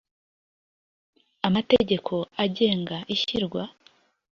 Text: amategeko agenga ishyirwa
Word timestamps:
amategeko 1.47 2.13
agenga 2.43 2.97
ishyirwa 3.15 3.63